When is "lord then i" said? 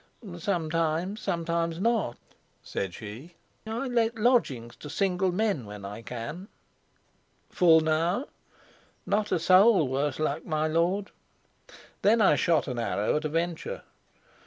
10.67-12.35